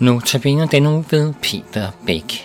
[0.00, 2.44] Nu tabiner den uge ved Peter Bæk.